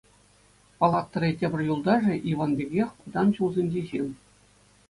Палатӑри 0.79 1.29
тепӗр 1.39 1.59
юлташӗ— 1.73 2.13
Иван 2.31 2.51
пекех 2.63 2.89
вӑтам 3.03 3.27
ҫулсенчи 3.37 3.81
ҫын. 3.93 4.07